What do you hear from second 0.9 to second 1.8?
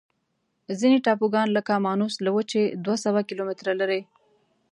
ټاپوګان لکه